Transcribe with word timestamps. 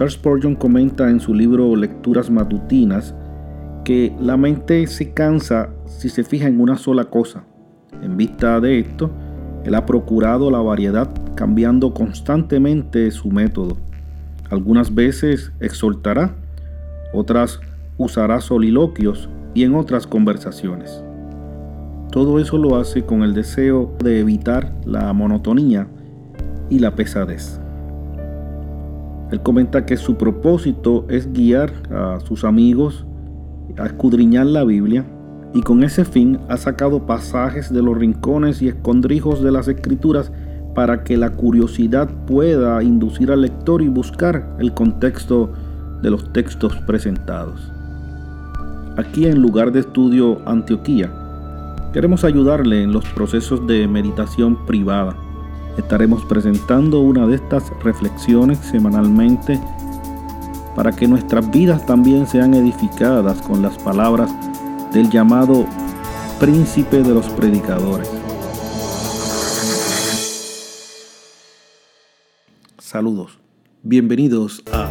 Charles 0.00 0.14
Spurgeon 0.14 0.54
comenta 0.54 1.10
en 1.10 1.20
su 1.20 1.34
libro 1.34 1.76
Lecturas 1.76 2.30
Matutinas 2.30 3.14
que 3.84 4.16
la 4.18 4.38
mente 4.38 4.86
se 4.86 5.12
cansa 5.12 5.68
si 5.84 6.08
se 6.08 6.24
fija 6.24 6.48
en 6.48 6.58
una 6.58 6.78
sola 6.78 7.04
cosa. 7.04 7.44
En 8.00 8.16
vista 8.16 8.58
de 8.60 8.78
esto, 8.78 9.10
él 9.62 9.74
ha 9.74 9.84
procurado 9.84 10.50
la 10.50 10.60
variedad 10.60 11.10
cambiando 11.34 11.92
constantemente 11.92 13.10
su 13.10 13.28
método. 13.28 13.76
Algunas 14.48 14.94
veces 14.94 15.52
exhortará, 15.60 16.34
otras 17.12 17.60
usará 17.98 18.40
soliloquios 18.40 19.28
y 19.52 19.64
en 19.64 19.74
otras 19.74 20.06
conversaciones. 20.06 21.04
Todo 22.10 22.40
eso 22.40 22.56
lo 22.56 22.76
hace 22.76 23.02
con 23.02 23.22
el 23.22 23.34
deseo 23.34 23.94
de 24.02 24.20
evitar 24.20 24.72
la 24.86 25.12
monotonía 25.12 25.88
y 26.70 26.78
la 26.78 26.96
pesadez. 26.96 27.59
Él 29.30 29.40
comenta 29.42 29.86
que 29.86 29.96
su 29.96 30.16
propósito 30.16 31.06
es 31.08 31.32
guiar 31.32 31.72
a 31.90 32.18
sus 32.20 32.44
amigos 32.44 33.06
a 33.78 33.86
escudriñar 33.86 34.46
la 34.46 34.64
Biblia 34.64 35.04
y 35.54 35.62
con 35.62 35.82
ese 35.82 36.04
fin 36.04 36.38
ha 36.48 36.56
sacado 36.56 37.06
pasajes 37.06 37.72
de 37.72 37.82
los 37.82 37.96
rincones 37.96 38.62
y 38.62 38.68
escondrijos 38.68 39.42
de 39.42 39.52
las 39.52 39.68
escrituras 39.68 40.32
para 40.74 41.02
que 41.02 41.16
la 41.16 41.30
curiosidad 41.30 42.08
pueda 42.26 42.82
inducir 42.82 43.30
al 43.30 43.42
lector 43.42 43.82
y 43.82 43.88
buscar 43.88 44.56
el 44.58 44.72
contexto 44.72 45.52
de 46.02 46.10
los 46.10 46.32
textos 46.32 46.76
presentados. 46.86 47.72
Aquí 48.96 49.26
en 49.26 49.40
lugar 49.40 49.72
de 49.72 49.80
estudio 49.80 50.40
Antioquía, 50.46 51.10
queremos 51.92 52.24
ayudarle 52.24 52.82
en 52.82 52.92
los 52.92 53.04
procesos 53.06 53.66
de 53.66 53.88
meditación 53.88 54.66
privada. 54.66 55.16
Estaremos 55.76 56.24
presentando 56.24 57.00
una 57.00 57.26
de 57.26 57.36
estas 57.36 57.70
reflexiones 57.82 58.58
semanalmente 58.58 59.60
para 60.74 60.92
que 60.92 61.06
nuestras 61.06 61.50
vidas 61.50 61.84
también 61.86 62.26
sean 62.26 62.54
edificadas 62.54 63.40
con 63.42 63.62
las 63.62 63.78
palabras 63.78 64.30
del 64.92 65.10
llamado 65.10 65.66
príncipe 66.38 67.02
de 67.02 67.14
los 67.14 67.28
predicadores. 67.30 68.10
Saludos, 72.78 73.38
bienvenidos 73.82 74.62
a 74.72 74.90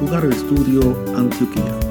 Lugar 0.00 0.26
de 0.26 0.34
Estudio 0.34 0.96
Antioquía. 1.16 1.87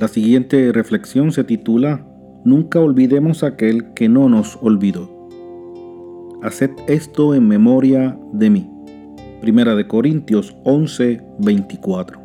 La 0.00 0.06
siguiente 0.06 0.70
reflexión 0.70 1.32
se 1.32 1.42
titula 1.42 2.06
Nunca 2.44 2.78
olvidemos 2.78 3.42
aquel 3.42 3.94
que 3.94 4.08
no 4.08 4.28
nos 4.28 4.56
olvidó. 4.62 5.10
Haced 6.40 6.70
esto 6.86 7.34
en 7.34 7.48
memoria 7.48 8.16
de 8.32 8.48
mí. 8.48 8.70
Primera 9.40 9.74
de 9.74 9.88
Corintios 9.88 10.56
11, 10.62 11.20
24. 11.40 12.20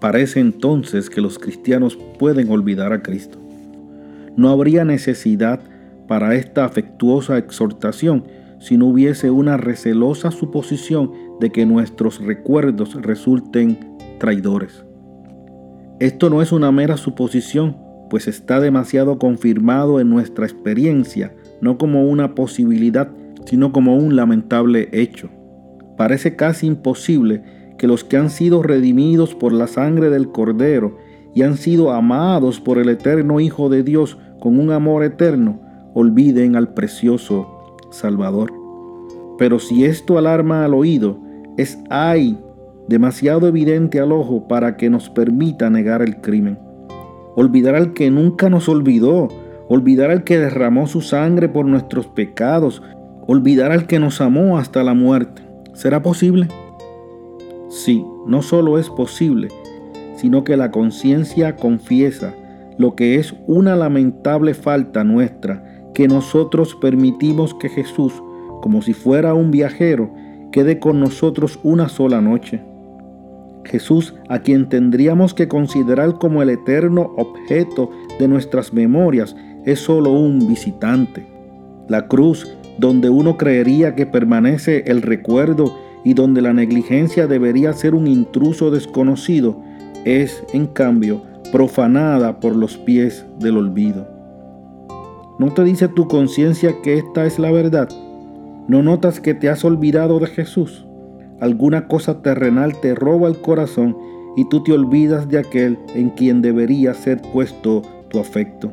Parece 0.00 0.40
entonces 0.40 1.08
que 1.08 1.22
los 1.22 1.38
cristianos 1.38 1.98
pueden 2.18 2.50
olvidar 2.50 2.92
a 2.92 3.02
Cristo. 3.02 3.38
No 4.36 4.50
habría 4.50 4.84
necesidad 4.84 5.60
para 6.06 6.34
esta 6.34 6.66
afectuosa 6.66 7.38
exhortación 7.38 8.24
si 8.58 8.76
no 8.76 8.86
hubiese 8.86 9.30
una 9.30 9.56
recelosa 9.56 10.30
suposición 10.30 11.10
de 11.40 11.48
que 11.48 11.64
nuestros 11.64 12.20
recuerdos 12.20 13.00
resulten 13.00 13.78
traidores. 14.18 14.84
Esto 16.00 16.30
no 16.30 16.40
es 16.40 16.50
una 16.50 16.72
mera 16.72 16.96
suposición, 16.96 17.76
pues 18.08 18.26
está 18.26 18.58
demasiado 18.58 19.18
confirmado 19.18 20.00
en 20.00 20.08
nuestra 20.08 20.46
experiencia, 20.46 21.34
no 21.60 21.76
como 21.76 22.04
una 22.04 22.34
posibilidad, 22.34 23.10
sino 23.44 23.70
como 23.70 23.96
un 23.96 24.16
lamentable 24.16 24.88
hecho. 24.92 25.28
Parece 25.98 26.36
casi 26.36 26.66
imposible 26.66 27.42
que 27.76 27.86
los 27.86 28.02
que 28.02 28.16
han 28.16 28.30
sido 28.30 28.62
redimidos 28.62 29.34
por 29.34 29.52
la 29.52 29.66
sangre 29.66 30.08
del 30.08 30.32
Cordero 30.32 30.96
y 31.34 31.42
han 31.42 31.58
sido 31.58 31.90
amados 31.92 32.60
por 32.60 32.78
el 32.78 32.88
eterno 32.88 33.38
Hijo 33.38 33.68
de 33.68 33.82
Dios 33.82 34.16
con 34.40 34.58
un 34.58 34.72
amor 34.72 35.04
eterno, 35.04 35.60
olviden 35.92 36.56
al 36.56 36.72
precioso 36.72 37.76
Salvador. 37.90 38.54
Pero 39.36 39.58
si 39.58 39.84
esto 39.84 40.16
alarma 40.16 40.64
al 40.64 40.72
oído, 40.72 41.20
es 41.58 41.78
ay 41.90 42.38
demasiado 42.90 43.46
evidente 43.46 44.00
al 44.00 44.10
ojo 44.10 44.48
para 44.48 44.76
que 44.76 44.90
nos 44.90 45.10
permita 45.10 45.70
negar 45.70 46.02
el 46.02 46.20
crimen. 46.20 46.58
Olvidar 47.36 47.76
al 47.76 47.92
que 47.92 48.10
nunca 48.10 48.50
nos 48.50 48.68
olvidó, 48.68 49.28
olvidar 49.68 50.10
al 50.10 50.24
que 50.24 50.40
derramó 50.40 50.88
su 50.88 51.00
sangre 51.00 51.48
por 51.48 51.66
nuestros 51.66 52.08
pecados, 52.08 52.82
olvidar 53.28 53.70
al 53.70 53.86
que 53.86 54.00
nos 54.00 54.20
amó 54.20 54.58
hasta 54.58 54.82
la 54.82 54.94
muerte. 54.94 55.40
¿Será 55.72 56.02
posible? 56.02 56.48
Sí, 57.68 58.04
no 58.26 58.42
solo 58.42 58.76
es 58.76 58.90
posible, 58.90 59.46
sino 60.16 60.42
que 60.42 60.56
la 60.56 60.72
conciencia 60.72 61.54
confiesa 61.54 62.34
lo 62.76 62.96
que 62.96 63.20
es 63.20 63.36
una 63.46 63.76
lamentable 63.76 64.52
falta 64.54 65.04
nuestra, 65.04 65.62
que 65.94 66.08
nosotros 66.08 66.74
permitimos 66.74 67.54
que 67.54 67.68
Jesús, 67.68 68.20
como 68.60 68.82
si 68.82 68.94
fuera 68.94 69.32
un 69.34 69.52
viajero, 69.52 70.10
quede 70.50 70.80
con 70.80 70.98
nosotros 70.98 71.60
una 71.62 71.88
sola 71.88 72.20
noche. 72.20 72.64
Jesús, 73.64 74.14
a 74.28 74.40
quien 74.40 74.68
tendríamos 74.68 75.34
que 75.34 75.48
considerar 75.48 76.18
como 76.18 76.42
el 76.42 76.50
eterno 76.50 77.12
objeto 77.16 77.90
de 78.18 78.28
nuestras 78.28 78.72
memorias, 78.72 79.36
es 79.64 79.80
solo 79.80 80.12
un 80.12 80.48
visitante. 80.48 81.26
La 81.88 82.08
cruz, 82.08 82.48
donde 82.78 83.10
uno 83.10 83.36
creería 83.36 83.94
que 83.94 84.06
permanece 84.06 84.84
el 84.86 85.02
recuerdo 85.02 85.76
y 86.04 86.14
donde 86.14 86.40
la 86.40 86.52
negligencia 86.52 87.26
debería 87.26 87.72
ser 87.72 87.94
un 87.94 88.06
intruso 88.06 88.70
desconocido, 88.70 89.60
es, 90.04 90.42
en 90.52 90.66
cambio, 90.66 91.22
profanada 91.52 92.40
por 92.40 92.56
los 92.56 92.78
pies 92.78 93.26
del 93.38 93.58
olvido. 93.58 94.08
¿No 95.38 95.52
te 95.52 95.64
dice 95.64 95.88
tu 95.88 96.06
conciencia 96.06 96.80
que 96.82 96.98
esta 96.98 97.26
es 97.26 97.38
la 97.38 97.50
verdad? 97.50 97.88
¿No 98.68 98.82
notas 98.82 99.20
que 99.20 99.34
te 99.34 99.48
has 99.48 99.64
olvidado 99.64 100.18
de 100.20 100.26
Jesús? 100.26 100.86
Alguna 101.40 101.88
cosa 101.88 102.22
terrenal 102.22 102.78
te 102.80 102.94
roba 102.94 103.28
el 103.28 103.40
corazón 103.40 103.96
y 104.36 104.48
tú 104.48 104.62
te 104.62 104.72
olvidas 104.72 105.28
de 105.28 105.38
aquel 105.38 105.78
en 105.94 106.10
quien 106.10 106.42
debería 106.42 106.94
ser 106.94 107.20
puesto 107.32 107.82
tu 108.08 108.18
afecto. 108.18 108.72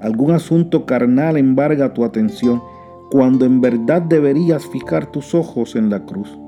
Algún 0.00 0.32
asunto 0.32 0.86
carnal 0.86 1.36
embarga 1.36 1.92
tu 1.92 2.04
atención 2.04 2.62
cuando 3.10 3.44
en 3.44 3.60
verdad 3.60 4.02
deberías 4.02 4.66
fijar 4.66 5.06
tus 5.06 5.34
ojos 5.34 5.74
en 5.74 5.90
la 5.90 6.04
cruz. 6.04 6.38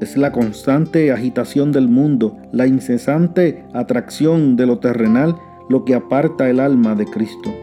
Es 0.00 0.16
la 0.16 0.32
constante 0.32 1.12
agitación 1.12 1.72
del 1.72 1.88
mundo, 1.88 2.36
la 2.50 2.66
incesante 2.66 3.64
atracción 3.72 4.56
de 4.56 4.66
lo 4.66 4.78
terrenal 4.78 5.36
lo 5.68 5.84
que 5.84 5.94
aparta 5.94 6.50
el 6.50 6.60
alma 6.60 6.94
de 6.94 7.06
Cristo. 7.06 7.54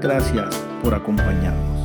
Gracias 0.00 0.56
por 0.82 0.94
acompañarnos. 0.94 1.77